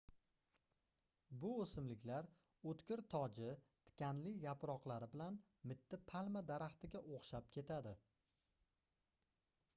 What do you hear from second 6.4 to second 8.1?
daraxtiga oʻxshab ketadi